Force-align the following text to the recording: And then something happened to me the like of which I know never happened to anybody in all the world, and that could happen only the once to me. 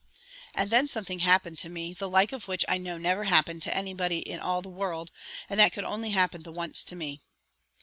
And 0.55 0.71
then 0.71 0.87
something 0.87 1.19
happened 1.19 1.59
to 1.59 1.69
me 1.69 1.93
the 1.93 2.09
like 2.09 2.31
of 2.31 2.47
which 2.47 2.65
I 2.67 2.79
know 2.79 2.97
never 2.97 3.25
happened 3.25 3.61
to 3.61 3.77
anybody 3.77 4.17
in 4.17 4.39
all 4.39 4.63
the 4.63 4.67
world, 4.67 5.11
and 5.47 5.59
that 5.59 5.73
could 5.73 5.83
happen 5.83 6.39
only 6.39 6.43
the 6.43 6.51
once 6.51 6.83
to 6.85 6.95
me. 6.95 7.21